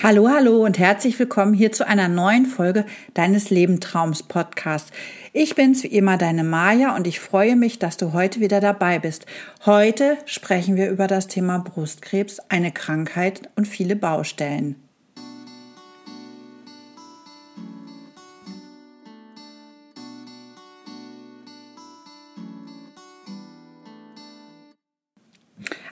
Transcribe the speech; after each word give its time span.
Hallo, 0.00 0.28
hallo 0.28 0.64
und 0.64 0.78
herzlich 0.78 1.18
willkommen 1.18 1.54
hier 1.54 1.72
zu 1.72 1.84
einer 1.84 2.06
neuen 2.06 2.46
Folge 2.46 2.86
deines 3.14 3.50
Lebentraums 3.50 4.22
Podcast. 4.22 4.92
Ich 5.32 5.56
bin's 5.56 5.82
wie 5.82 5.88
immer 5.88 6.16
deine 6.16 6.44
Maja 6.44 6.94
und 6.94 7.08
ich 7.08 7.18
freue 7.18 7.56
mich, 7.56 7.80
dass 7.80 7.96
du 7.96 8.12
heute 8.12 8.38
wieder 8.38 8.60
dabei 8.60 9.00
bist. 9.00 9.26
Heute 9.66 10.16
sprechen 10.24 10.76
wir 10.76 10.88
über 10.88 11.08
das 11.08 11.26
Thema 11.26 11.58
Brustkrebs, 11.58 12.38
eine 12.48 12.70
Krankheit 12.70 13.50
und 13.56 13.66
viele 13.66 13.96
Baustellen. 13.96 14.87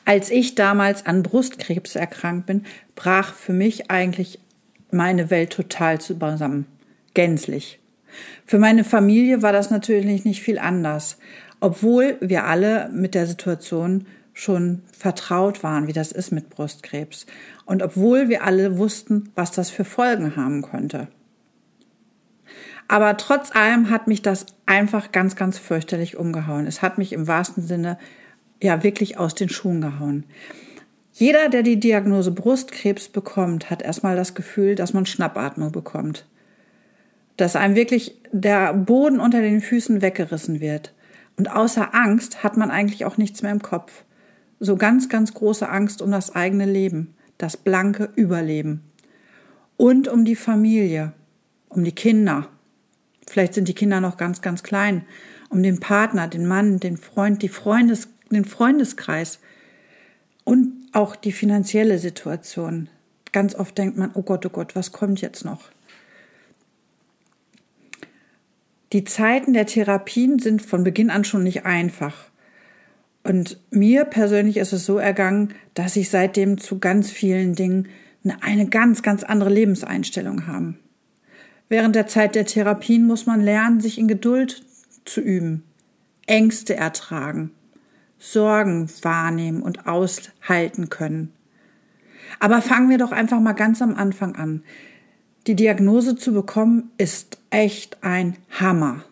Als 0.07 0.31
ich 0.31 0.55
damals 0.55 1.05
an 1.05 1.25
Brustkrebs 1.25 1.97
erkrankt 1.97 2.47
bin, 2.47 2.65
brach 2.95 3.35
für 3.35 3.53
mich 3.53 3.91
eigentlich 3.91 4.39
meine 4.93 5.31
Welt 5.31 5.51
total 5.51 6.01
zusammen. 6.01 6.67
Gänzlich. 7.13 7.81
Für 8.47 8.61
meine 8.61 8.85
Familie 8.85 9.43
war 9.43 9.53
das 9.53 9.71
natürlich 9.71 10.25
nicht 10.25 10.43
viel 10.43 10.61
anders, 10.61 11.19
obwohl 11.59 12.19
wir 12.21 12.45
alle 12.45 12.89
mit 12.93 13.17
der 13.17 13.27
Situation 13.27 14.07
schon 14.33 14.83
vertraut 14.97 15.65
waren, 15.65 15.89
wie 15.89 15.93
das 15.93 16.13
ist 16.13 16.31
mit 16.31 16.51
Brustkrebs. 16.51 17.27
Und 17.65 17.83
obwohl 17.83 18.29
wir 18.29 18.45
alle 18.45 18.79
wussten, 18.79 19.31
was 19.35 19.51
das 19.51 19.71
für 19.71 19.85
Folgen 19.85 20.37
haben 20.37 20.63
konnte. 20.63 21.09
Aber 22.87 23.17
trotz 23.17 23.57
allem 23.57 23.91
hat 23.91 24.07
mich 24.07 24.23
das 24.23 24.47
einfach 24.67 25.11
ganz, 25.11 25.35
ganz 25.35 25.59
fürchterlich 25.59 26.17
umgehauen. 26.17 26.69
Es 26.69 26.81
hat 26.81 26.97
mich 26.97 27.13
im 27.13 27.27
wahrsten 27.27 27.67
Sinne 27.67 27.99
ja 28.63 28.83
wirklich 28.83 29.19
aus 29.19 29.35
den 29.35 29.49
Schuhen 29.49 29.81
gehauen. 29.81 30.25
Jeder, 31.13 31.49
der 31.49 31.63
die 31.63 31.81
Diagnose 31.81 32.31
Brustkrebs 32.31 33.09
bekommt, 33.09 33.71
hat 33.71 33.81
erstmal 33.83 34.17
das 34.17 34.35
Gefühl, 34.35 34.75
dass 34.75 34.93
man 34.93 35.07
Schnappatmung 35.07 35.73
bekommt. 35.73 36.27
Dass 37.39 37.57
einem 37.57 37.75
wirklich 37.75 38.21
der 38.33 38.75
Boden 38.75 39.19
unter 39.19 39.41
den 39.41 39.63
Füßen 39.63 40.03
weggerissen 40.03 40.61
wird. 40.61 40.93
Und 41.39 41.51
außer 41.51 41.95
Angst 41.95 42.43
hat 42.43 42.57
man 42.57 42.71
eigentlich 42.71 43.05
auch 43.05 43.17
nichts 43.17 43.43
mehr 43.43 43.53
im 43.53 43.63
Kopf. 43.63 44.05
So 44.61 44.77
ganz, 44.77 45.09
ganz 45.09 45.33
große 45.35 45.69
Angst 45.69 46.03
um 46.03 46.11
das 46.11 46.35
eigene 46.35 46.67
Leben, 46.67 47.15
das 47.39 47.57
blanke 47.57 48.11
Überleben. 48.15 48.83
Und 49.79 50.09
um 50.09 50.25
die 50.25 50.37
Familie, 50.37 51.13
um 51.69 51.85
die 51.85 51.93
Kinder. 51.93 52.49
Vielleicht 53.27 53.55
sind 53.55 53.69
die 53.69 53.75
Kinder 53.75 54.01
noch 54.01 54.17
ganz, 54.17 54.41
ganz 54.41 54.63
klein. 54.63 55.05
Um 55.49 55.63
den 55.63 55.81
Partner, 55.81 56.29
den 56.29 56.47
Mann, 56.47 56.81
den 56.81 56.97
Freund, 56.97 57.43
die 57.43 57.49
Freundes 57.49 58.09
den 58.35 58.45
Freundeskreis 58.45 59.39
und 60.45 60.73
auch 60.93 61.17
die 61.17 61.33
finanzielle 61.33 61.99
Situation. 61.99 62.89
Ganz 63.33 63.55
oft 63.55 63.77
denkt 63.77 63.97
man, 63.97 64.11
oh 64.15 64.23
Gott, 64.23 64.47
oh 64.47 64.51
Gott, 64.51 64.75
was 64.75 64.93
kommt 64.93 65.21
jetzt 65.21 65.45
noch? 65.45 65.71
Die 68.93 69.05
Zeiten 69.05 69.53
der 69.53 69.67
Therapien 69.67 70.39
sind 70.39 70.63
von 70.63 70.85
Beginn 70.85 71.11
an 71.11 71.25
schon 71.25 71.43
nicht 71.43 71.67
einfach. 71.67 72.31
Und 73.25 73.59
mir 73.71 74.05
persönlich 74.05 74.57
ist 74.57 74.73
es 74.73 74.87
so 74.87 74.99
ergangen, 74.99 75.53
dass 75.75 75.97
ich 75.97 76.11
seitdem 76.11 76.59
zu 76.59 76.79
ganz 76.79 77.11
vielen 77.11 77.55
Dingen 77.55 77.89
eine 78.41 78.69
ganz, 78.69 79.03
ganz 79.03 79.25
andere 79.25 79.51
Lebenseinstellung 79.51 80.47
habe. 80.47 80.75
Während 81.69 81.97
der 81.97 82.07
Zeit 82.07 82.37
der 82.37 82.47
Therapien 82.47 83.05
muss 83.05 83.27
man 83.27 83.41
lernen, 83.41 83.81
sich 83.81 83.99
in 83.99 84.07
Geduld 84.07 84.65
zu 85.05 85.21
üben, 85.21 85.65
Ängste 86.27 86.77
ertragen, 86.77 87.51
Sorgen 88.19 88.89
wahrnehmen 89.03 89.63
und 89.63 89.87
aushalten 89.87 90.89
können. 90.89 91.33
Aber 92.41 92.63
fangen 92.63 92.91
wir 92.91 92.99
doch 92.99 93.13
einfach 93.13 93.41
mal 93.41 93.53
ganz 93.53 93.83
am 93.83 93.95
Anfang 93.95 94.37
an. 94.37 94.63
Die 95.47 95.55
Diagnose 95.55 96.17
zu 96.17 96.33
bekommen 96.33 96.91
ist 96.99 97.39
echt 97.51 98.03
ein 98.03 98.37
Hammer. 98.51 99.05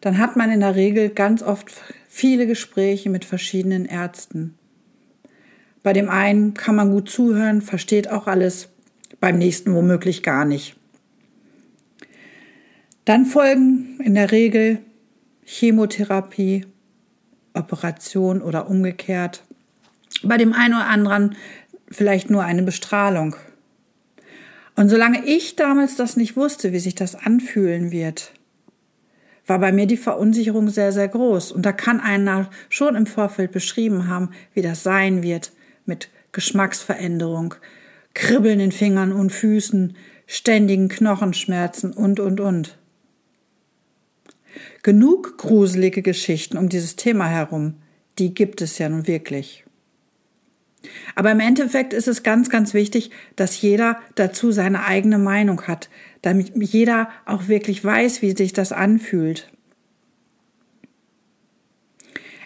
Dann 0.00 0.18
hat 0.18 0.36
man 0.36 0.50
in 0.50 0.60
der 0.60 0.76
Regel 0.76 1.08
ganz 1.08 1.42
oft 1.42 1.72
viele 2.08 2.46
Gespräche 2.46 3.10
mit 3.10 3.24
verschiedenen 3.24 3.86
Ärzten. 3.86 4.54
Bei 5.82 5.92
dem 5.92 6.08
einen 6.08 6.54
kann 6.54 6.74
man 6.74 6.90
gut 6.90 7.08
zuhören, 7.08 7.62
versteht 7.62 8.10
auch 8.10 8.26
alles, 8.26 8.68
beim 9.20 9.38
nächsten 9.38 9.74
womöglich 9.74 10.22
gar 10.22 10.44
nicht. 10.44 10.76
Dann 13.04 13.24
folgen 13.24 14.00
in 14.02 14.14
der 14.14 14.32
Regel 14.32 14.80
Chemotherapie, 15.44 16.66
Operation 17.56 18.42
oder 18.42 18.68
umgekehrt. 18.68 19.42
Bei 20.22 20.36
dem 20.36 20.52
einen 20.52 20.74
oder 20.74 20.86
anderen 20.86 21.36
vielleicht 21.90 22.30
nur 22.30 22.42
eine 22.42 22.62
Bestrahlung. 22.62 23.36
Und 24.74 24.88
solange 24.88 25.24
ich 25.24 25.56
damals 25.56 25.96
das 25.96 26.16
nicht 26.16 26.36
wusste, 26.36 26.72
wie 26.72 26.78
sich 26.78 26.94
das 26.94 27.14
anfühlen 27.14 27.90
wird, 27.90 28.32
war 29.46 29.58
bei 29.58 29.72
mir 29.72 29.86
die 29.86 29.96
Verunsicherung 29.96 30.68
sehr, 30.68 30.92
sehr 30.92 31.08
groß. 31.08 31.52
Und 31.52 31.64
da 31.64 31.72
kann 31.72 32.00
einer 32.00 32.50
schon 32.68 32.96
im 32.96 33.06
Vorfeld 33.06 33.52
beschrieben 33.52 34.08
haben, 34.08 34.30
wie 34.54 34.62
das 34.62 34.82
sein 34.82 35.22
wird 35.22 35.52
mit 35.86 36.10
Geschmacksveränderung, 36.32 37.54
Kribbeln 38.12 38.60
in 38.60 38.72
Fingern 38.72 39.12
und 39.12 39.30
Füßen, 39.30 39.96
ständigen 40.26 40.88
Knochenschmerzen 40.88 41.92
und, 41.92 42.20
und, 42.20 42.40
und. 42.40 42.76
Genug 44.86 45.36
gruselige 45.36 46.00
Geschichten 46.00 46.56
um 46.56 46.68
dieses 46.68 46.94
Thema 46.94 47.26
herum, 47.26 47.74
die 48.20 48.32
gibt 48.32 48.62
es 48.62 48.78
ja 48.78 48.88
nun 48.88 49.08
wirklich. 49.08 49.64
Aber 51.16 51.32
im 51.32 51.40
Endeffekt 51.40 51.92
ist 51.92 52.06
es 52.06 52.22
ganz, 52.22 52.50
ganz 52.50 52.72
wichtig, 52.72 53.10
dass 53.34 53.60
jeder 53.60 53.98
dazu 54.14 54.52
seine 54.52 54.84
eigene 54.84 55.18
Meinung 55.18 55.62
hat, 55.62 55.90
damit 56.22 56.52
jeder 56.54 57.08
auch 57.24 57.48
wirklich 57.48 57.84
weiß, 57.84 58.22
wie 58.22 58.36
sich 58.36 58.52
das 58.52 58.70
anfühlt. 58.70 59.50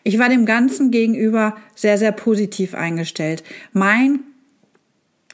Ich 0.03 0.19
war 0.19 0.31
dem 0.31 0.47
Ganzen 0.47 0.91
gegenüber 0.91 1.59
sehr, 1.75 1.99
sehr 1.99 2.13
positiv 2.13 2.75
eingestellt. 2.75 3.45
Mein 3.75 4.21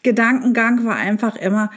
Gedankengang 0.02 0.84
war 0.84 0.96
einfach 0.96 1.36
immer, 1.36 1.70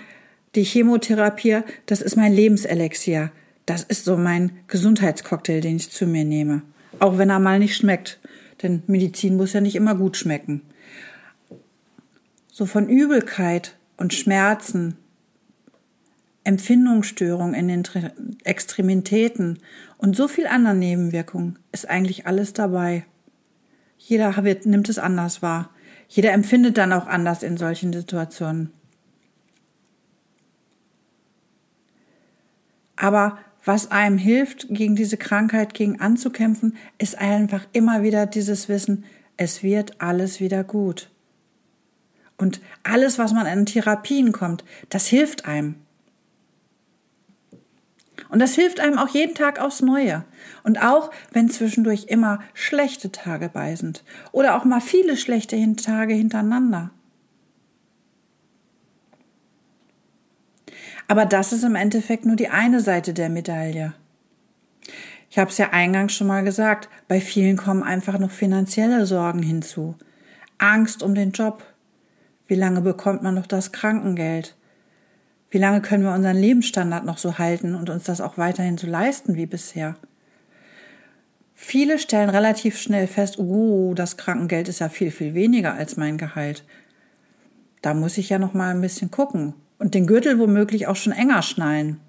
die 0.56 0.64
Chemotherapie, 0.64 1.60
das 1.86 2.02
ist 2.02 2.16
mein 2.16 2.34
Lebenselixier. 2.34 3.32
Das 3.70 3.84
ist 3.84 4.04
so 4.04 4.18
mein 4.18 4.64
Gesundheitscocktail, 4.66 5.62
den 5.62 5.76
ich 5.76 5.92
zu 5.92 6.08
mir 6.08 6.26
nehme. 6.26 6.64
Auch 6.98 7.20
wenn 7.20 7.30
er 7.30 7.38
mal 7.38 7.60
nicht 7.60 7.76
schmeckt. 7.76 8.20
Denn 8.64 8.82
Medizin 8.88 9.38
muss 9.38 9.54
ja 9.54 9.62
nicht 9.62 9.76
immer 9.76 9.94
gut 9.94 10.18
schmecken. 10.18 10.64
So 12.52 12.66
von 12.66 12.90
Übelkeit 12.90 13.78
und 13.96 14.12
Schmerzen, 14.12 14.98
Empfindungsstörungen 16.44 17.54
in 17.54 17.68
den 17.68 17.84
Extremitäten 18.44 19.60
und 20.00 20.16
so 20.16 20.28
viel 20.28 20.48
anderen 20.48 20.80
Nebenwirkungen 20.80 21.60
ist 21.72 21.88
eigentlich 21.88 22.26
alles 22.26 22.54
dabei. 22.54 23.06
Jeder 24.00 24.34
nimmt 24.64 24.90
es 24.90 24.98
anders 24.98 25.44
wahr. 25.44 25.70
Jeder 26.08 26.32
empfindet 26.32 26.80
dann 26.80 26.92
auch 26.92 27.06
anders 27.06 27.44
in 27.44 27.56
solchen 27.56 27.94
Situationen. 27.94 28.72
Aber 32.96 33.38
was 33.64 33.92
einem 33.92 34.18
hilft, 34.18 34.68
gegen 34.70 34.96
diese 34.96 35.18
Krankheit 35.18 35.74
gegen 35.74 36.00
anzukämpfen, 36.00 36.78
ist 36.98 37.18
einfach 37.18 37.66
immer 37.74 38.04
wieder 38.04 38.26
dieses 38.26 38.70
Wissen, 38.70 39.06
es 39.38 39.64
wird 39.64 40.02
alles 40.02 40.40
wieder 40.40 40.64
gut. 40.64 41.10
Und 42.38 42.62
alles, 42.84 43.20
was 43.20 43.34
man 43.34 43.46
in 43.46 43.66
Therapien 43.66 44.32
kommt, 44.32 44.64
das 44.90 45.08
hilft 45.08 45.46
einem. 45.46 45.76
Und 48.30 48.40
das 48.40 48.54
hilft 48.56 48.80
einem 48.80 48.98
auch 48.98 49.10
jeden 49.10 49.36
Tag 49.36 49.60
aufs 49.60 49.82
Neue. 49.82 50.24
Und 50.64 50.82
auch 50.82 51.12
wenn 51.32 51.50
zwischendurch 51.50 52.06
immer 52.08 52.40
schlechte 52.54 53.12
Tage 53.12 53.50
bei 53.50 53.76
sind 53.76 54.04
oder 54.32 54.56
auch 54.56 54.66
mal 54.66 54.82
viele 54.82 55.18
schlechte 55.18 55.58
Tage 55.76 56.14
hintereinander. 56.14 56.92
Aber 61.10 61.26
das 61.26 61.54
ist 61.54 61.64
im 61.64 61.74
Endeffekt 61.74 62.28
nur 62.28 62.36
die 62.36 62.50
eine 62.50 62.82
Seite 62.82 63.16
der 63.16 63.30
Medaille. 63.30 63.94
Ich 65.32 65.40
habe 65.40 65.50
es 65.50 65.58
ja 65.58 65.72
eingangs 65.72 66.14
schon 66.14 66.28
mal 66.28 66.44
gesagt, 66.44 66.88
bei 67.08 67.20
vielen 67.20 67.58
kommen 67.58 67.82
einfach 67.82 68.20
noch 68.20 68.30
finanzielle 68.30 69.08
Sorgen 69.08 69.42
hinzu. 69.42 69.96
Angst 70.60 71.02
um 71.02 71.16
den 71.16 71.32
Job. 71.32 71.64
Wie 72.46 72.54
lange 72.54 72.82
bekommt 72.82 73.24
man 73.24 73.34
noch 73.34 73.48
das 73.48 73.72
Krankengeld? 73.72 74.56
Wie 75.50 75.58
lange 75.58 75.82
können 75.82 76.04
wir 76.04 76.14
unseren 76.14 76.38
Lebensstandard 76.38 77.06
noch 77.06 77.18
so 77.18 77.40
halten 77.40 77.74
und 77.74 77.90
uns 77.90 78.04
das 78.04 78.22
auch 78.22 78.38
weiterhin 78.38 78.78
so 78.78 78.86
leisten 78.86 79.36
wie 79.36 79.48
bisher? 79.48 79.96
Viele 81.56 81.98
stellen 81.98 82.30
relativ 82.30 82.78
schnell 82.78 83.08
fest, 83.08 83.40
oh, 83.40 83.96
das 83.96 84.16
Krankengeld 84.16 84.68
ist 84.68 84.78
ja 84.78 84.90
viel, 84.90 85.10
viel 85.10 85.34
weniger 85.34 85.74
als 85.74 85.98
mein 85.98 86.20
Gehalt. 86.20 86.64
Da 87.82 87.96
muss 87.96 88.20
ich 88.20 88.30
ja 88.30 88.38
noch 88.38 88.54
mal 88.54 88.70
ein 88.70 88.82
bisschen 88.82 89.10
gucken 89.10 89.56
und 89.80 89.96
den 89.96 90.06
Gürtel 90.06 90.38
womöglich 90.38 90.88
auch 90.88 90.96
schon 90.96 91.14
enger 91.14 91.42
schnallen. 91.42 92.00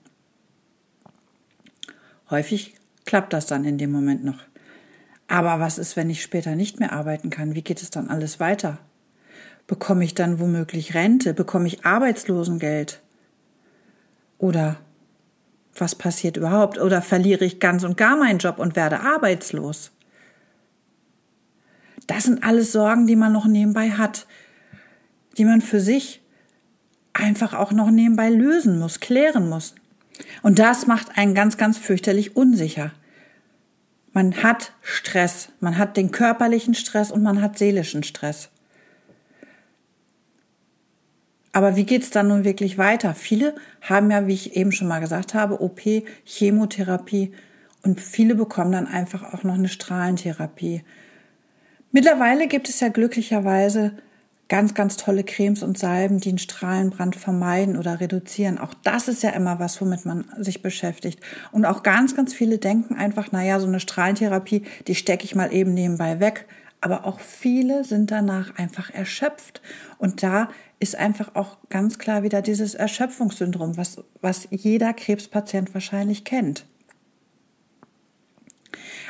Häufig 2.29 2.75
klappt 3.07 3.33
das 3.33 3.47
dann 3.47 3.65
in 3.65 3.79
dem 3.79 3.91
Moment 3.91 4.25
noch. 4.25 4.41
Aber 5.29 5.61
was 5.61 5.79
ist, 5.79 5.97
wenn 5.97 6.11
ich 6.11 6.23
später 6.23 6.57
nicht 6.57 6.81
mehr 6.81 6.93
arbeiten 6.93 7.31
kann? 7.31 7.55
Wie 7.55 7.63
geht 7.63 7.81
es 7.81 7.91
dann 7.91 8.09
alles 8.09 8.41
weiter? 8.41 8.79
Bekomme 9.67 10.05
ich 10.05 10.15
dann 10.15 10.41
womöglich 10.41 10.95
Rente? 10.95 11.33
Bekomme 11.33 11.69
ich 11.69 11.85
Arbeitslosengeld? 11.87 13.01
Oder 14.39 14.79
was 15.77 15.95
passiert 15.95 16.37
überhaupt? 16.37 16.79
Oder 16.79 17.03
verliere 17.03 17.45
ich 17.45 17.61
ganz 17.61 17.85
und 17.85 17.97
gar 17.97 18.17
meinen 18.17 18.39
Job 18.39 18.59
und 18.59 18.75
werde 18.75 19.01
arbeitslos? 19.01 19.93
Das 22.09 22.25
sind 22.25 22.43
alles 22.43 22.73
Sorgen, 22.73 23.07
die 23.07 23.15
man 23.15 23.33
noch 23.33 23.47
nebenbei 23.47 23.91
hat, 23.91 24.27
die 25.39 25.45
man 25.45 25.61
für 25.61 25.81
sich 25.81 26.20
einfach 27.31 27.55
auch 27.55 27.71
noch 27.71 27.93
nebenbei 27.93 28.29
lösen 28.29 28.81
muss, 28.81 28.99
klären 28.99 29.49
muss. 29.49 29.77
Und 30.43 30.59
das 30.59 30.89
macht 30.89 31.17
einen 31.17 31.33
ganz, 31.33 31.57
ganz 31.57 31.79
fürchterlich 31.79 32.35
unsicher. 32.35 32.91
Man 34.13 34.43
hat 34.43 34.73
Stress, 34.83 35.51
man 35.61 35.79
hat 35.79 35.97
den 35.97 36.11
körperlichen 36.11 36.75
Stress 36.75 37.13
und 37.13 37.23
man 37.23 37.41
hat 37.41 37.57
seelischen 37.57 38.03
Stress. 38.03 38.49
Aber 41.53 41.77
wie 41.77 41.85
geht's 41.85 42.11
dann 42.11 42.27
nun 42.27 42.43
wirklich 42.43 42.79
weiter? 42.79 43.15
Viele 43.15 43.55
haben 43.81 44.11
ja, 44.11 44.27
wie 44.27 44.35
ich 44.35 44.57
eben 44.57 44.73
schon 44.73 44.89
mal 44.89 45.01
gesagt 45.01 45.33
habe, 45.33 45.63
OP, 45.63 45.81
Chemotherapie 46.25 47.33
und 47.85 48.01
viele 48.01 48.35
bekommen 48.35 48.73
dann 48.73 48.89
einfach 48.89 49.33
auch 49.33 49.45
noch 49.45 49.55
eine 49.55 49.69
Strahlentherapie. 49.69 50.83
Mittlerweile 51.93 52.49
gibt 52.49 52.69
es 52.69 52.81
ja 52.81 52.89
glücklicherweise 52.89 53.93
ganz, 54.51 54.75
ganz 54.75 54.97
tolle 54.97 55.25
Cremes 55.25 55.63
und 55.63 55.79
Salben, 55.79 56.19
die 56.19 56.29
einen 56.29 56.39
Strahlenbrand 56.39 57.15
vermeiden 57.15 57.79
oder 57.79 58.01
reduzieren. 58.01 58.59
Auch 58.59 58.75
das 58.83 59.07
ist 59.07 59.23
ja 59.23 59.31
immer 59.31 59.61
was, 59.61 59.81
womit 59.81 60.05
man 60.05 60.25
sich 60.39 60.61
beschäftigt. 60.61 61.21
Und 61.53 61.65
auch 61.65 61.85
ganz, 61.85 62.17
ganz 62.17 62.35
viele 62.35 62.59
denken 62.59 62.97
einfach, 62.97 63.33
naja, 63.33 63.61
so 63.61 63.69
eine 63.69 63.81
Strahlentherapie, 63.81 64.65
die 64.89 64.97
stecke 64.97 65.25
ich 65.25 65.37
mal 65.37 65.55
eben 65.55 65.73
nebenbei 65.73 66.19
weg. 66.19 66.47
Aber 66.81 67.07
auch 67.07 67.21
viele 67.21 67.85
sind 67.85 68.11
danach 68.11 68.57
einfach 68.57 68.91
erschöpft. 68.93 69.63
Und 69.99 70.23
da 70.23 70.49
ist 70.81 70.97
einfach 70.97 71.35
auch 71.35 71.59
ganz 71.69 71.99
klar 71.99 72.25
wieder 72.25 72.43
dieses 72.43 72.75
Erschöpfungssyndrom, 72.75 73.77
was, 73.77 74.03
was 74.21 74.49
jeder 74.51 74.93
Krebspatient 74.95 75.73
wahrscheinlich 75.75 76.25
kennt. 76.25 76.67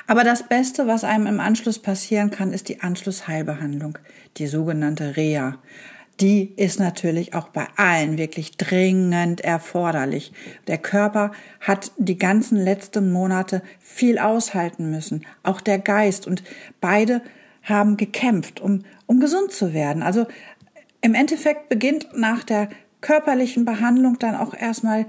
Aber 0.07 0.25
das 0.25 0.49
Beste, 0.49 0.87
was 0.87 1.05
einem 1.05 1.27
im 1.27 1.41
Anschluss 1.41 1.79
passieren 1.79 2.31
kann, 2.31 2.53
ist 2.53 2.69
die 2.69 2.81
Anschlussheilbehandlung, 2.81 3.99
die 4.37 4.47
sogenannte 4.47 5.17
Reha. 5.17 5.59
Die 6.21 6.53
ist 6.57 6.79
natürlich 6.79 7.33
auch 7.35 7.49
bei 7.49 7.67
allen 7.77 8.19
wirklich 8.19 8.59
dringend 8.59 9.41
erforderlich. 9.41 10.33
Der 10.67 10.77
Körper 10.77 11.33
hat 11.61 11.93
die 11.97 12.19
ganzen 12.19 12.59
letzten 12.59 13.11
Monate 13.11 13.63
viel 13.79 14.19
aushalten 14.19 14.91
müssen, 14.91 15.25
auch 15.43 15.63
der 15.63 15.79
Geist. 15.79 16.27
Und 16.27 16.43
beide 16.81 17.23
haben 17.63 17.97
gekämpft, 17.97 18.61
um, 18.61 18.85
um 19.07 19.19
gesund 19.19 19.53
zu 19.53 19.73
werden. 19.73 20.03
Also 20.03 20.27
im 21.01 21.15
Endeffekt 21.15 21.71
beginnt 21.71 22.09
nach 22.15 22.45
der 22.45 22.69
körperlichen 23.01 23.65
Behandlung 23.65 24.19
dann 24.19 24.37
auch 24.37 24.53
erstmal 24.53 25.07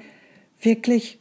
wirklich 0.61 1.20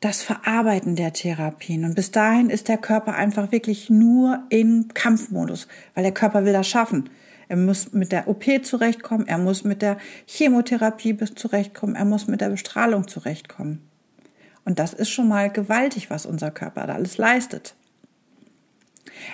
das 0.00 0.22
Verarbeiten 0.22 0.94
der 0.96 1.12
Therapien. 1.12 1.84
Und 1.84 1.94
bis 1.94 2.10
dahin 2.10 2.50
ist 2.50 2.68
der 2.68 2.78
Körper 2.78 3.14
einfach 3.14 3.50
wirklich 3.50 3.90
nur 3.90 4.44
in 4.48 4.88
Kampfmodus, 4.94 5.66
weil 5.94 6.04
der 6.04 6.12
Körper 6.12 6.44
will 6.44 6.52
das 6.52 6.68
schaffen. 6.68 7.10
Er 7.48 7.56
muss 7.56 7.92
mit 7.92 8.12
der 8.12 8.28
OP 8.28 8.44
zurechtkommen, 8.62 9.26
er 9.26 9.38
muss 9.38 9.64
mit 9.64 9.82
der 9.82 9.96
Chemotherapie 10.26 11.16
zurechtkommen, 11.34 11.96
er 11.96 12.04
muss 12.04 12.28
mit 12.28 12.40
der 12.40 12.50
Bestrahlung 12.50 13.08
zurechtkommen. 13.08 13.88
Und 14.64 14.78
das 14.78 14.92
ist 14.92 15.08
schon 15.08 15.28
mal 15.28 15.50
gewaltig, 15.50 16.10
was 16.10 16.26
unser 16.26 16.50
Körper 16.50 16.86
da 16.86 16.94
alles 16.94 17.16
leistet. 17.16 17.74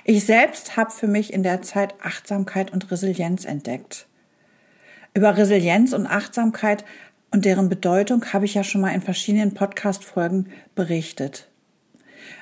Ich 0.05 0.25
selbst 0.25 0.77
habe 0.77 0.93
für 0.93 1.09
mich 1.09 1.33
in 1.33 1.43
der 1.43 1.61
Zeit 1.63 1.95
Achtsamkeit 2.01 2.73
und 2.73 2.91
Resilienz 2.91 3.45
entdeckt. 3.45 4.07
Über 5.13 5.37
Resilienz 5.37 5.93
und 5.93 6.07
Achtsamkeit 6.07 6.85
und 7.35 7.45
deren 7.45 7.69
Bedeutung 7.69 8.33
habe 8.33 8.45
ich 8.45 8.55
ja 8.55 8.63
schon 8.63 8.81
mal 8.81 8.95
in 8.95 9.03
verschiedenen 9.03 9.55
Podcast-Folgen 9.55 10.51
berichtet. 10.77 11.49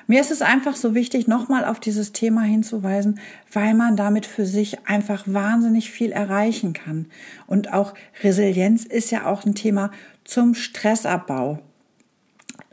Mir 0.05 0.21
ist 0.21 0.29
es 0.29 0.43
einfach 0.43 0.75
so 0.75 0.93
wichtig, 0.93 1.27
nochmal 1.27 1.65
auf 1.65 1.79
dieses 1.79 2.11
Thema 2.11 2.43
hinzuweisen, 2.43 3.19
weil 3.51 3.73
man 3.73 3.97
damit 3.97 4.27
für 4.27 4.45
sich 4.45 4.85
einfach 4.87 5.23
wahnsinnig 5.25 5.89
viel 5.89 6.11
erreichen 6.11 6.73
kann. 6.73 7.07
Und 7.47 7.73
auch 7.73 7.95
Resilienz 8.21 8.85
ist 8.85 9.09
ja 9.09 9.25
auch 9.25 9.45
ein 9.45 9.55
Thema 9.55 9.89
zum 10.25 10.53
Stressabbau, 10.53 11.57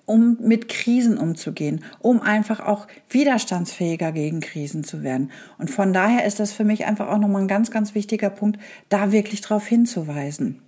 um 0.04 0.36
mit 0.42 0.68
Krisen 0.68 1.16
umzugehen, 1.16 1.82
um 2.00 2.20
einfach 2.20 2.60
auch 2.60 2.86
widerstandsfähiger 3.08 4.12
gegen 4.12 4.40
Krisen 4.40 4.84
zu 4.84 5.02
werden. 5.02 5.30
Und 5.56 5.70
von 5.70 5.94
daher 5.94 6.26
ist 6.26 6.38
das 6.38 6.52
für 6.52 6.64
mich 6.64 6.84
einfach 6.84 7.08
auch 7.08 7.18
nochmal 7.18 7.40
ein 7.40 7.48
ganz, 7.48 7.70
ganz 7.70 7.94
wichtiger 7.94 8.28
Punkt, 8.28 8.60
da 8.90 9.10
wirklich 9.10 9.40
darauf 9.40 9.66
hinzuweisen. 9.66 10.60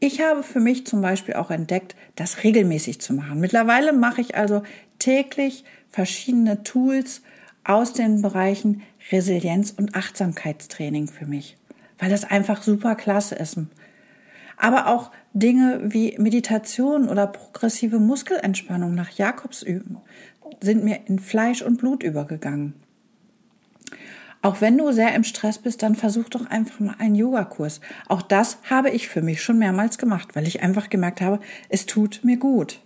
Ich 0.00 0.20
habe 0.20 0.42
für 0.42 0.60
mich 0.60 0.86
zum 0.86 1.00
Beispiel 1.00 1.34
auch 1.34 1.50
entdeckt, 1.50 1.96
das 2.14 2.44
regelmäßig 2.44 3.00
zu 3.00 3.14
machen. 3.14 3.40
Mittlerweile 3.40 3.92
mache 3.92 4.20
ich 4.20 4.36
also 4.36 4.62
täglich 4.98 5.64
verschiedene 5.90 6.62
Tools 6.62 7.22
aus 7.64 7.92
den 7.92 8.22
Bereichen 8.22 8.82
Resilienz 9.10 9.72
und 9.76 9.96
Achtsamkeitstraining 9.96 11.08
für 11.08 11.26
mich, 11.26 11.56
weil 11.98 12.10
das 12.10 12.24
einfach 12.24 12.62
super 12.62 12.94
klasse 12.94 13.34
ist. 13.34 13.58
Aber 14.56 14.86
auch 14.86 15.10
Dinge 15.32 15.80
wie 15.84 16.16
Meditation 16.18 17.08
oder 17.08 17.26
progressive 17.26 17.98
Muskelentspannung 17.98 18.94
nach 18.94 19.10
Jakobsüben 19.10 19.98
sind 20.60 20.84
mir 20.84 21.00
in 21.06 21.18
Fleisch 21.18 21.62
und 21.62 21.78
Blut 21.78 22.02
übergegangen. 22.02 22.74
Auch 24.48 24.62
wenn 24.62 24.78
du 24.78 24.92
sehr 24.92 25.14
im 25.14 25.24
Stress 25.24 25.58
bist, 25.58 25.82
dann 25.82 25.94
versuch 25.94 26.30
doch 26.30 26.46
einfach 26.46 26.80
mal 26.80 26.94
einen 26.98 27.14
Yogakurs. 27.14 27.82
Auch 28.08 28.22
das 28.22 28.56
habe 28.70 28.88
ich 28.88 29.06
für 29.06 29.20
mich 29.20 29.42
schon 29.42 29.58
mehrmals 29.58 29.98
gemacht, 29.98 30.28
weil 30.32 30.48
ich 30.48 30.62
einfach 30.62 30.88
gemerkt 30.88 31.20
habe, 31.20 31.38
es 31.68 31.84
tut 31.84 32.20
mir 32.22 32.38
gut. 32.38 32.80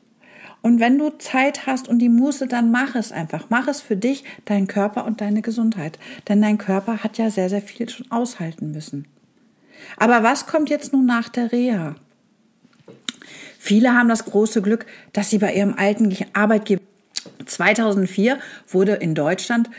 Und 0.61 0.81
wenn 0.81 0.99
du 0.99 1.11
Zeit 1.19 1.65
hast 1.69 1.87
und 1.87 2.01
die 2.01 2.09
Muße, 2.09 2.49
dann 2.49 2.73
mach 2.73 2.97
es 2.97 3.13
einfach. 3.13 3.45
Mach 3.49 3.69
es 3.69 3.81
für 3.81 3.97
dich, 3.97 4.25
deinen 4.45 4.67
Körper 4.67 5.05
und 5.05 5.21
deine 5.21 5.41
Gesundheit. 5.41 6.01
Denn 6.27 6.43
dein 6.43 6.59
Körper 6.59 7.05
hat 7.05 7.17
ja 7.17 7.31
sehr, 7.31 7.49
sehr 7.49 7.63
viel 7.63 7.89
schon 7.89 8.11
aushalten 8.11 8.73
müssen. 8.73 9.07
Aber 9.99 10.25
was 10.25 10.49
kommt 10.49 10.69
jetzt 10.69 10.93
nun 10.93 11.07
nach 11.07 11.29
der 11.29 11.53
Reha? 11.53 11.95
Viele 13.61 13.95
haben 13.95 14.09
das 14.09 14.25
große 14.25 14.63
Glück, 14.63 14.85
dass 15.13 15.31
sie 15.31 15.39
bei 15.39 15.55
ihrem 15.55 15.75
alten 15.75 16.13
Arbeitgeber 16.33 16.83
2004 17.47 18.41
wurde 18.67 18.95
in 18.95 19.15
Deutschland 19.15 19.71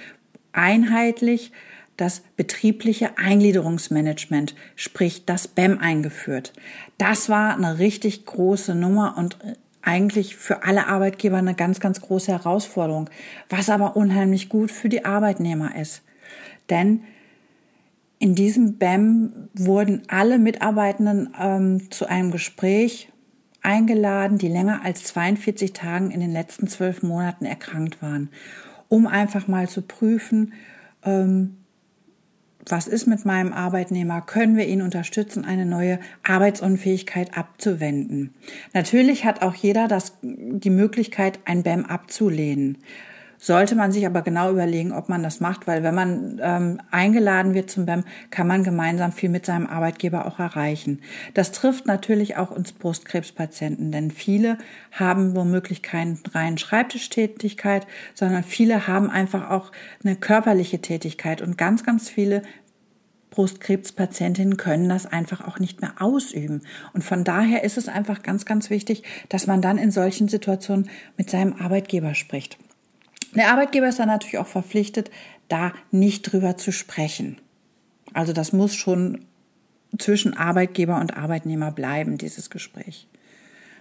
einheitlich 0.54 1.52
das 1.98 2.22
betriebliche 2.36 3.18
Eingliederungsmanagement, 3.18 4.56
sprich 4.76 5.26
das 5.26 5.48
BEM 5.48 5.78
eingeführt. 5.80 6.54
Das 6.98 7.30
war 7.30 7.56
eine 7.56 7.80
richtig 7.80 8.26
große 8.26 8.76
Nummer 8.76 9.16
und 9.18 9.38
eigentlich 9.82 10.36
für 10.36 10.64
alle 10.64 10.88
Arbeitgeber 10.88 11.38
eine 11.38 11.56
ganz, 11.56 11.80
ganz 11.80 12.02
große 12.02 12.32
Herausforderung, 12.32 13.10
was 13.50 13.70
aber 13.70 13.96
unheimlich 13.96 14.50
gut 14.50 14.72
für 14.72 14.90
die 14.90 15.06
Arbeitnehmer 15.06 15.76
ist. 15.76 16.02
Denn 16.70 17.04
in 18.20 18.36
diesem 18.36 18.78
BEM 18.78 19.50
wurden 19.54 20.04
alle 20.08 20.40
Mitarbeitenden 20.40 21.34
ähm, 21.40 21.92
zu 21.92 22.06
einem 22.08 22.32
Gespräch 22.32 23.10
eingeladen, 23.62 24.38
die 24.38 24.48
länger 24.48 24.82
als 24.84 25.04
42 25.04 25.74
Tagen 25.74 26.12
in 26.12 26.22
den 26.22 26.32
letzten 26.32 26.68
zwölf 26.68 27.04
Monaten 27.04 27.46
erkrankt 27.46 28.02
waren 28.02 28.30
um 28.94 29.08
einfach 29.08 29.48
mal 29.48 29.68
zu 29.68 29.82
prüfen, 29.82 30.54
ähm, 31.04 31.58
was 32.68 32.88
ist 32.88 33.08
mit 33.08 33.26
meinem 33.26 33.54
Arbeitnehmer? 33.54 34.22
Können 34.22 34.58
wir 34.58 34.68
ihn 34.68 34.82
unterstützen, 34.82 35.46
eine 35.46 35.66
neue 35.66 36.00
Arbeitsunfähigkeit 36.24 37.38
abzuwenden? 37.38 38.34
Natürlich 38.74 39.26
hat 39.26 39.42
auch 39.42 39.56
jeder 39.56 39.88
das, 39.88 40.14
die 40.22 40.70
Möglichkeit, 40.70 41.40
ein 41.46 41.64
BEM 41.64 41.86
abzulehnen 41.86 42.78
sollte 43.44 43.76
man 43.76 43.92
sich 43.92 44.06
aber 44.06 44.22
genau 44.22 44.50
überlegen, 44.50 44.94
ob 44.94 45.10
man 45.10 45.22
das 45.22 45.42
macht, 45.42 45.68
weil 45.68 45.84
wenn 45.84 45.94
man 45.94 46.40
ähm, 46.42 46.80
eingeladen 46.92 47.54
wird 47.54 47.70
zum 47.70 47.86
BEM, 47.86 48.06
kann 48.30 48.48
man 48.48 48.64
gemeinsam 48.64 49.12
viel 49.12 49.28
mit 49.28 49.46
seinem 49.46 49.68
Arbeitgeber 49.68 50.26
auch 50.26 50.40
erreichen. 50.40 51.02
Das 51.34 51.52
trifft 51.52 51.86
natürlich 51.86 52.38
auch 52.38 52.52
uns 52.52 52.72
Brustkrebspatienten, 52.72 53.92
denn 53.92 54.12
viele 54.12 54.58
haben 54.94 55.36
womöglich 55.36 55.82
keine 55.82 56.20
reinen 56.34 56.58
Schreibtischtätigkeit, 56.58 57.86
sondern 58.14 58.46
viele 58.46 58.88
haben 58.88 59.10
einfach 59.10 59.50
auch 59.50 59.74
eine 60.06 60.16
körperliche 60.16 60.80
Tätigkeit 60.80 61.42
und 61.42 61.58
ganz, 61.58 61.84
ganz 61.84 62.10
viele 62.10 62.44
Brustkrebspatientinnen 63.32 64.56
können 64.56 64.88
das 64.88 65.06
einfach 65.06 65.46
auch 65.46 65.60
nicht 65.60 65.82
mehr 65.82 65.96
ausüben. 66.00 66.62
Und 66.94 67.04
von 67.04 67.26
daher 67.26 67.66
ist 67.66 67.78
es 67.78 67.90
einfach 67.90 68.22
ganz, 68.24 68.46
ganz 68.46 68.70
wichtig, 68.70 69.04
dass 69.28 69.48
man 69.48 69.62
dann 69.62 69.78
in 69.78 69.92
solchen 69.92 70.30
Situationen 70.30 70.90
mit 71.18 71.30
seinem 71.30 71.54
Arbeitgeber 71.54 72.14
spricht. 72.14 72.58
Der 73.36 73.52
Arbeitgeber 73.52 73.88
ist 73.88 74.00
dann 74.00 74.08
natürlich 74.08 74.38
auch 74.38 74.48
verpflichtet, 74.48 75.10
da 75.48 75.74
nicht 75.92 76.24
drüber 76.24 76.58
zu 76.58 76.72
sprechen. 76.72 77.38
Also 78.14 78.34
das 78.34 78.54
muss 78.54 78.76
schon 78.76 79.26
zwischen 79.98 80.36
Arbeitgeber 80.36 81.00
und 81.00 81.18
Arbeitnehmer 81.18 81.72
bleiben, 81.72 82.18
dieses 82.18 82.50
Gespräch. 82.50 83.08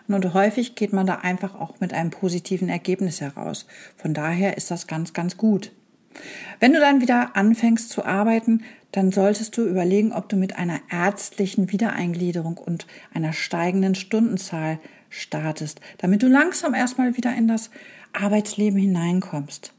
Und 0.08 0.34
häufig 0.34 0.74
geht 0.74 0.92
man 0.92 1.06
da 1.06 1.16
einfach 1.16 1.54
auch 1.54 1.80
mit 1.80 1.94
einem 1.94 2.10
positiven 2.10 2.68
Ergebnis 2.68 3.20
heraus. 3.20 3.66
Von 3.96 4.14
daher 4.14 4.56
ist 4.56 4.70
das 4.70 4.86
ganz, 4.86 5.12
ganz 5.12 5.36
gut. 5.36 5.72
Wenn 6.60 6.72
du 6.72 6.80
dann 6.80 7.00
wieder 7.00 7.36
anfängst 7.36 7.88
zu 7.88 8.04
arbeiten, 8.04 8.62
dann 8.90 9.10
solltest 9.10 9.56
du 9.56 9.66
überlegen, 9.66 10.12
ob 10.12 10.28
du 10.28 10.36
mit 10.36 10.56
einer 10.56 10.80
ärztlichen 10.90 11.72
Wiedereingliederung 11.72 12.58
und 12.58 12.86
einer 13.14 13.32
steigenden 13.32 13.94
Stundenzahl 13.94 14.78
startest, 15.08 15.80
damit 15.98 16.22
du 16.22 16.28
langsam 16.28 16.74
erstmal 16.74 17.16
wieder 17.16 17.34
in 17.34 17.48
das 17.48 17.70
Arbeitsleben 18.12 18.78
hineinkommst. 18.78 19.72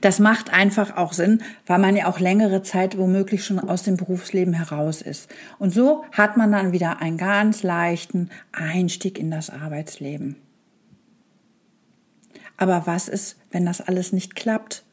Das 0.00 0.18
macht 0.18 0.52
einfach 0.52 0.96
auch 0.96 1.12
Sinn, 1.12 1.42
weil 1.66 1.78
man 1.78 1.96
ja 1.96 2.06
auch 2.06 2.20
längere 2.20 2.62
Zeit 2.62 2.98
womöglich 2.98 3.44
schon 3.44 3.58
aus 3.58 3.82
dem 3.82 3.96
Berufsleben 3.96 4.52
heraus 4.54 5.00
ist. 5.00 5.28
Und 5.58 5.72
so 5.72 6.04
hat 6.12 6.36
man 6.36 6.52
dann 6.52 6.72
wieder 6.72 7.00
einen 7.00 7.16
ganz 7.16 7.62
leichten 7.62 8.28
Einstieg 8.52 9.18
in 9.18 9.30
das 9.30 9.50
Arbeitsleben. 9.50 10.36
Aber 12.56 12.86
was 12.86 13.08
ist, 13.08 13.36
wenn 13.50 13.66
das 13.66 13.80
alles 13.80 14.12
nicht 14.12 14.36
klappt? 14.36 14.84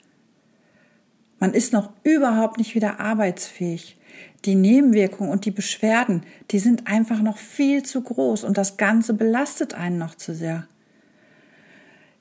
Man 1.39 1.53
ist 1.53 1.73
noch 1.73 1.91
überhaupt 2.03 2.57
nicht 2.57 2.75
wieder 2.75 2.99
arbeitsfähig. 2.99 3.97
Die 4.45 4.55
Nebenwirkungen 4.55 5.31
und 5.31 5.45
die 5.45 5.51
Beschwerden, 5.51 6.23
die 6.49 6.59
sind 6.59 6.87
einfach 6.87 7.21
noch 7.21 7.37
viel 7.37 7.83
zu 7.83 8.01
groß 8.01 8.43
und 8.43 8.57
das 8.57 8.77
Ganze 8.77 9.13
belastet 9.13 9.73
einen 9.73 9.97
noch 9.97 10.15
zu 10.15 10.33
sehr. 10.33 10.67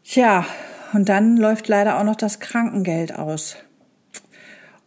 Tja, 0.04 0.46
und 0.92 1.08
dann 1.08 1.36
läuft 1.36 1.68
leider 1.68 1.98
auch 1.98 2.04
noch 2.04 2.16
das 2.16 2.40
Krankengeld 2.40 3.14
aus. 3.14 3.56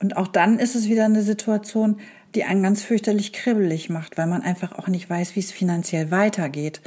Und 0.01 0.17
auch 0.17 0.27
dann 0.27 0.60
ist 0.60 0.75
es 0.75 0.89
wieder 0.89 1.05
eine 1.05 1.22
Situation, 1.22 2.00
die 2.36 2.43
einen 2.43 2.63
ganz 2.63 2.84
fürchterlich 2.84 3.32
kribbelig 3.32 3.89
macht, 3.89 4.17
weil 4.17 4.27
man 4.27 4.41
einfach 4.41 4.74
auch 4.74 4.88
nicht 4.88 5.10
weiß, 5.10 5.36
wie 5.36 5.39
es 5.39 5.51
finanziell 5.51 6.12
weitergeht, 6.12 6.82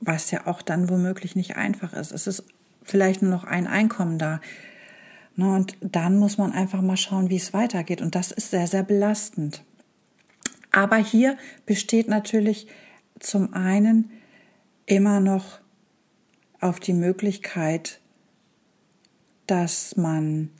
was 0.00 0.30
ja 0.30 0.46
auch 0.46 0.62
dann 0.62 0.88
womöglich 0.88 1.34
nicht 1.36 1.56
einfach 1.56 1.92
ist. 1.94 2.12
Es 2.12 2.26
ist 2.26 2.44
vielleicht 2.82 3.22
nur 3.22 3.30
noch 3.30 3.44
ein 3.44 3.66
Einkommen 3.66 4.18
da. 4.18 4.40
Ne, 5.36 5.52
und 5.52 5.76
dann 5.80 6.16
muss 6.18 6.38
man 6.38 6.52
einfach 6.52 6.80
mal 6.80 6.96
schauen, 6.96 7.28
wie 7.28 7.36
es 7.36 7.52
weitergeht. 7.52 8.00
Und 8.02 8.14
das 8.14 8.30
ist 8.30 8.50
sehr, 8.50 8.68
sehr 8.68 8.84
belastend. 8.84 9.64
Aber 10.70 10.96
hier 10.96 11.36
besteht 11.66 12.08
natürlich 12.08 12.68
zum 13.18 13.52
einen 13.54 14.10
immer 14.86 15.20
noch 15.20 15.60
auf 16.64 16.80
die 16.80 16.94
Möglichkeit, 16.94 18.00
dass 19.46 19.96
man 19.96 20.50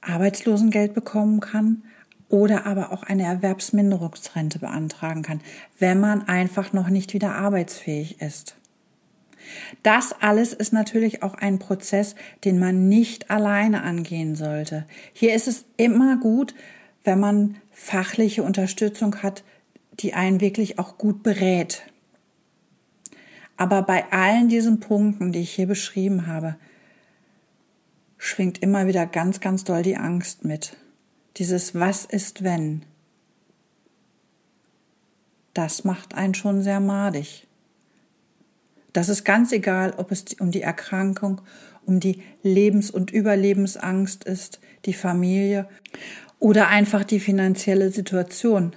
Arbeitslosengeld 0.00 0.94
bekommen 0.94 1.40
kann 1.40 1.84
oder 2.28 2.66
aber 2.66 2.92
auch 2.92 3.04
eine 3.04 3.22
Erwerbsminderungsrente 3.22 4.58
beantragen 4.58 5.22
kann, 5.22 5.40
wenn 5.78 6.00
man 6.00 6.26
einfach 6.26 6.72
noch 6.72 6.88
nicht 6.88 7.14
wieder 7.14 7.36
arbeitsfähig 7.36 8.20
ist. 8.20 8.56
Das 9.82 10.12
alles 10.20 10.52
ist 10.52 10.72
natürlich 10.72 11.22
auch 11.22 11.34
ein 11.34 11.58
Prozess, 11.58 12.16
den 12.44 12.58
man 12.58 12.88
nicht 12.88 13.30
alleine 13.30 13.82
angehen 13.82 14.34
sollte. 14.34 14.86
Hier 15.12 15.34
ist 15.34 15.46
es 15.46 15.66
immer 15.76 16.16
gut, 16.16 16.54
wenn 17.04 17.20
man 17.20 17.56
fachliche 17.70 18.42
Unterstützung 18.42 19.22
hat, 19.22 19.44
die 20.00 20.14
einen 20.14 20.40
wirklich 20.40 20.78
auch 20.78 20.98
gut 20.98 21.22
berät. 21.22 21.82
Aber 23.56 23.82
bei 23.82 24.10
allen 24.10 24.48
diesen 24.48 24.80
Punkten, 24.80 25.32
die 25.32 25.40
ich 25.40 25.52
hier 25.52 25.66
beschrieben 25.66 26.26
habe, 26.26 26.56
schwingt 28.18 28.62
immer 28.62 28.86
wieder 28.86 29.06
ganz, 29.06 29.40
ganz 29.40 29.64
doll 29.64 29.82
die 29.82 29.96
Angst 29.96 30.44
mit. 30.44 30.76
Dieses 31.36 31.74
Was 31.74 32.04
ist 32.04 32.42
wenn? 32.42 32.84
Das 35.52 35.84
macht 35.84 36.14
einen 36.14 36.34
schon 36.34 36.62
sehr 36.62 36.80
madig. 36.80 37.46
Das 38.92 39.08
ist 39.08 39.24
ganz 39.24 39.52
egal, 39.52 39.94
ob 39.96 40.10
es 40.10 40.24
um 40.40 40.50
die 40.50 40.62
Erkrankung, 40.62 41.40
um 41.84 42.00
die 42.00 42.22
Lebens- 42.42 42.90
und 42.90 43.12
Überlebensangst 43.12 44.24
ist, 44.24 44.60
die 44.84 44.94
Familie 44.94 45.68
oder 46.38 46.68
einfach 46.68 47.04
die 47.04 47.20
finanzielle 47.20 47.90
Situation. 47.90 48.74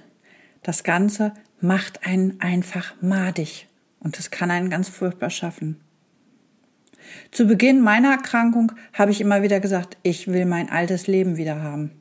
Das 0.62 0.84
Ganze 0.84 1.32
macht 1.60 2.04
einen 2.06 2.40
einfach 2.40 2.94
madig 3.00 3.68
und 4.00 4.18
es 4.18 4.30
kann 4.30 4.50
einen 4.50 4.70
ganz 4.70 4.88
furchtbar 4.88 5.30
schaffen. 5.30 5.80
Zu 7.30 7.46
Beginn 7.46 7.80
meiner 7.80 8.10
Erkrankung 8.10 8.72
habe 8.92 9.10
ich 9.10 9.20
immer 9.20 9.42
wieder 9.42 9.60
gesagt, 9.60 9.96
ich 10.02 10.28
will 10.28 10.44
mein 10.46 10.68
altes 10.68 11.06
Leben 11.06 11.36
wieder 11.36 11.62
haben. 11.62 11.92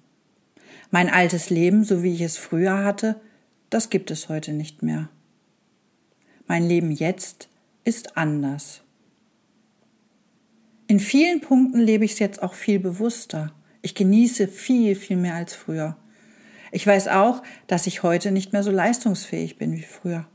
Mein 0.91 1.09
altes 1.09 1.49
Leben, 1.49 1.83
so 1.83 2.03
wie 2.03 2.13
ich 2.13 2.21
es 2.21 2.37
früher 2.37 2.83
hatte, 2.83 3.19
das 3.69 3.89
gibt 3.89 4.11
es 4.11 4.29
heute 4.29 4.53
nicht 4.53 4.83
mehr. 4.83 5.09
Mein 6.47 6.65
Leben 6.65 6.91
jetzt 6.91 7.49
ist 7.83 8.17
anders. 8.17 8.81
In 10.87 11.01
vielen 11.01 11.41
Punkten 11.41 11.79
lebe 11.79 12.05
ich 12.05 12.13
es 12.13 12.19
jetzt 12.19 12.41
auch 12.41 12.53
viel 12.53 12.79
bewusster. 12.79 13.53
Ich 13.81 13.93
genieße 13.93 14.47
viel, 14.47 14.95
viel 14.95 15.17
mehr 15.17 15.35
als 15.35 15.53
früher. 15.53 15.97
Ich 16.71 16.87
weiß 16.87 17.09
auch, 17.09 17.43
dass 17.67 17.87
ich 17.87 18.03
heute 18.03 18.31
nicht 18.31 18.53
mehr 18.53 18.63
so 18.63 18.71
leistungsfähig 18.71 19.57
bin 19.57 19.73
wie 19.73 19.83
früher. 19.83 20.25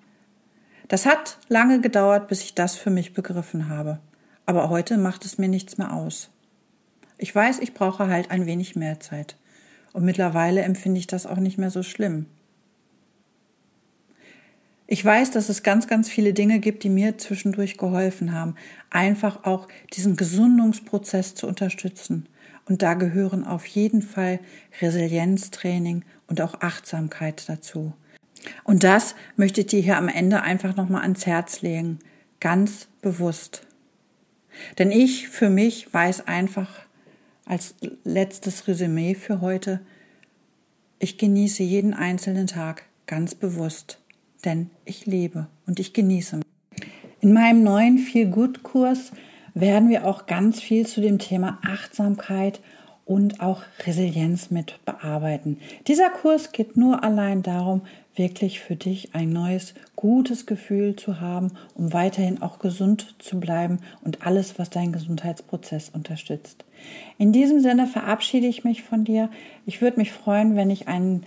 Das 0.92 1.06
hat 1.06 1.38
lange 1.48 1.80
gedauert, 1.80 2.28
bis 2.28 2.42
ich 2.42 2.54
das 2.54 2.76
für 2.76 2.90
mich 2.90 3.14
begriffen 3.14 3.70
habe. 3.70 3.98
Aber 4.44 4.68
heute 4.68 4.98
macht 4.98 5.24
es 5.24 5.38
mir 5.38 5.48
nichts 5.48 5.78
mehr 5.78 5.94
aus. 5.94 6.28
Ich 7.16 7.34
weiß, 7.34 7.60
ich 7.60 7.72
brauche 7.72 8.08
halt 8.08 8.30
ein 8.30 8.44
wenig 8.44 8.76
mehr 8.76 9.00
Zeit. 9.00 9.38
Und 9.94 10.04
mittlerweile 10.04 10.60
empfinde 10.60 10.98
ich 10.98 11.06
das 11.06 11.24
auch 11.24 11.38
nicht 11.38 11.56
mehr 11.56 11.70
so 11.70 11.82
schlimm. 11.82 12.26
Ich 14.86 15.02
weiß, 15.02 15.30
dass 15.30 15.48
es 15.48 15.62
ganz, 15.62 15.86
ganz 15.86 16.10
viele 16.10 16.34
Dinge 16.34 16.58
gibt, 16.60 16.82
die 16.82 16.90
mir 16.90 17.16
zwischendurch 17.16 17.78
geholfen 17.78 18.34
haben, 18.34 18.56
einfach 18.90 19.44
auch 19.44 19.68
diesen 19.94 20.16
Gesundungsprozess 20.16 21.34
zu 21.34 21.46
unterstützen. 21.46 22.28
Und 22.66 22.82
da 22.82 22.92
gehören 22.92 23.46
auf 23.46 23.64
jeden 23.64 24.02
Fall 24.02 24.40
Resilienztraining 24.82 26.04
und 26.26 26.42
auch 26.42 26.60
Achtsamkeit 26.60 27.48
dazu. 27.48 27.94
Und 28.64 28.84
das 28.84 29.14
möchte 29.36 29.60
ich 29.60 29.68
dir 29.68 29.80
hier 29.80 29.96
am 29.96 30.08
Ende 30.08 30.42
einfach 30.42 30.76
nochmal 30.76 31.02
ans 31.02 31.26
Herz 31.26 31.62
legen. 31.62 31.98
Ganz 32.40 32.88
bewusst. 33.00 33.66
Denn 34.78 34.90
ich 34.90 35.28
für 35.28 35.48
mich 35.48 35.92
weiß 35.92 36.26
einfach 36.26 36.68
als 37.46 37.74
letztes 38.04 38.68
Resümee 38.68 39.14
für 39.14 39.40
heute, 39.40 39.80
ich 40.98 41.18
genieße 41.18 41.62
jeden 41.62 41.94
einzelnen 41.94 42.46
Tag 42.46 42.84
ganz 43.06 43.34
bewusst 43.34 43.98
denn 44.44 44.70
ich 44.84 45.06
lebe 45.06 45.46
und 45.66 45.80
ich 45.80 45.92
genieße. 45.92 46.40
In 47.20 47.32
meinem 47.32 47.62
neuen 47.62 47.98
Feel 47.98 48.26
Good 48.26 48.62
Kurs 48.62 49.12
werden 49.54 49.90
wir 49.90 50.06
auch 50.06 50.26
ganz 50.26 50.60
viel 50.60 50.86
zu 50.86 51.00
dem 51.00 51.18
Thema 51.18 51.58
Achtsamkeit 51.62 52.60
und 53.04 53.40
auch 53.40 53.62
Resilienz 53.86 54.50
mit 54.50 54.80
bearbeiten. 54.84 55.58
Dieser 55.86 56.10
Kurs 56.10 56.52
geht 56.52 56.76
nur 56.76 57.04
allein 57.04 57.42
darum, 57.42 57.82
wirklich 58.14 58.60
für 58.60 58.76
dich 58.76 59.14
ein 59.14 59.30
neues, 59.30 59.74
gutes 59.96 60.46
Gefühl 60.46 60.96
zu 60.96 61.20
haben, 61.20 61.52
um 61.74 61.92
weiterhin 61.92 62.42
auch 62.42 62.58
gesund 62.58 63.14
zu 63.18 63.40
bleiben 63.40 63.78
und 64.04 64.26
alles, 64.26 64.58
was 64.58 64.70
deinen 64.70 64.92
Gesundheitsprozess 64.92 65.90
unterstützt. 65.90 66.64
In 67.18 67.32
diesem 67.32 67.60
Sinne 67.60 67.86
verabschiede 67.86 68.46
ich 68.46 68.64
mich 68.64 68.82
von 68.82 69.04
dir. 69.04 69.30
Ich 69.66 69.80
würde 69.80 69.98
mich 69.98 70.12
freuen, 70.12 70.56
wenn 70.56 70.70
ich 70.70 70.88
einen 70.88 71.24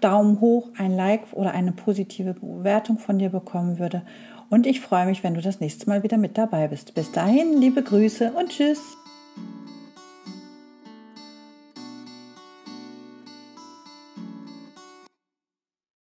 Daumen 0.00 0.40
hoch, 0.40 0.68
ein 0.76 0.94
Like 0.94 1.32
oder 1.32 1.52
eine 1.52 1.72
positive 1.72 2.34
Bewertung 2.34 2.98
von 2.98 3.18
dir 3.18 3.30
bekommen 3.30 3.78
würde. 3.78 4.02
Und 4.50 4.66
ich 4.66 4.80
freue 4.80 5.06
mich, 5.06 5.22
wenn 5.22 5.34
du 5.34 5.40
das 5.40 5.60
nächste 5.60 5.88
Mal 5.88 6.02
wieder 6.02 6.16
mit 6.16 6.38
dabei 6.38 6.68
bist. 6.68 6.94
Bis 6.94 7.12
dahin, 7.12 7.60
liebe 7.60 7.82
Grüße 7.82 8.32
und 8.32 8.48
tschüss. 8.48 8.96